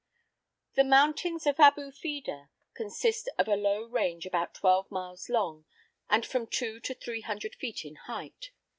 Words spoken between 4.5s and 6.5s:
twelve miles long and from